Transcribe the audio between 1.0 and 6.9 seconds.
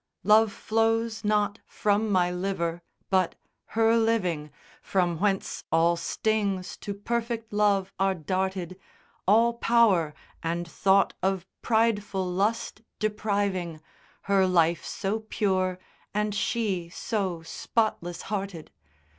not from my liver but her living, From whence all stings